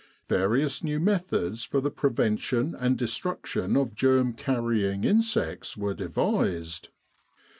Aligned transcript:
Various 0.29 0.83
new 0.83 0.99
methods 0.99 1.63
for 1.63 1.79
the 1.79 1.91
preven 1.91 2.39
tion 2.39 2.73
and 2.73 2.97
destruction 2.97 3.77
of 3.77 3.93
germ 3.93 4.33
carrying 4.33 5.03
insects 5.03 5.77
were 5.77 5.93
de 5.93 6.07
vised. 6.09 6.89